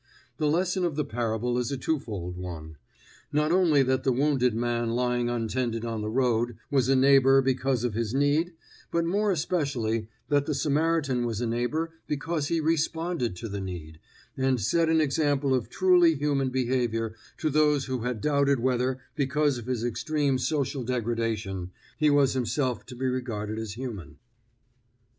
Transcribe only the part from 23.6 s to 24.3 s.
human.